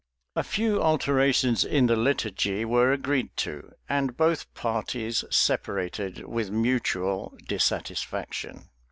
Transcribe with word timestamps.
[]A 0.35 0.41
few 0.41 0.81
alterations 0.81 1.63
in 1.63 1.85
the 1.85 1.95
liturgy 1.95 2.65
were 2.65 2.91
agreed 2.91 3.37
to, 3.37 3.71
and 3.87 4.17
both 4.17 4.51
parties 4.55 5.23
separated 5.29 6.25
with 6.25 6.49
mutual 6.49 7.37
dissatisfaction. 7.47 8.71